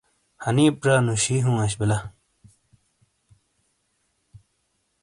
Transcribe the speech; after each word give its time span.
حنیپ 0.43 0.75
ژا 0.83 0.95
نوشیی 1.05 1.37
ہوں 1.45 1.57
اش 1.63 1.73
بلا۔ 1.79 1.97